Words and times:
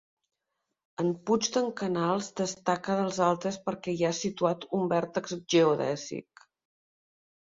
En 1.01 1.09
puig 1.29 1.49
d'en 1.57 1.67
Canals 1.81 2.29
destaca 2.39 2.95
dels 3.01 3.19
altres 3.25 3.59
perquè 3.67 3.95
hi 3.99 4.03
ha 4.09 4.13
situat 4.21 4.65
un 4.79 4.89
vèrtex 4.95 5.35
geodèsic. 5.55 6.47